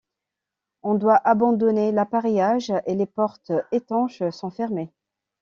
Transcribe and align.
On 0.81 0.95
doit 0.95 1.17
abandonner 1.27 1.91
l'appareillage 1.91 2.73
et 2.87 2.95
les 2.95 3.05
portes 3.05 3.51
étanches 3.71 4.27
sont 4.31 4.49
fermées. 4.49 4.91